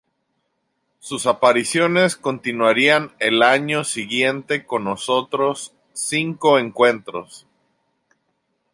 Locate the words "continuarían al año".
2.15-3.83